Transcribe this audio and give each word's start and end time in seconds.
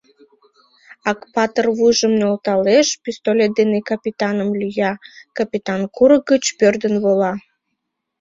Акпатыр 1.11 1.65
вуйжым 1.77 2.13
нӧлталеш, 2.19 2.87
пистолет 3.03 3.51
дене 3.59 3.79
капитаным 3.89 4.49
лӱя, 4.59 4.91
капитан 5.37 5.81
курык 5.95 6.23
гыч 6.31 6.43
пӧрдын 6.59 6.95
вола. 7.03 7.33